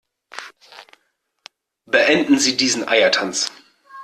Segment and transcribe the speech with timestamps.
[1.85, 3.51] Beenden Sie diesen Eiertanz!